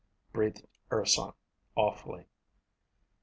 breathed 0.33 0.65
Urson, 0.91 1.31
awfully. 1.77 2.25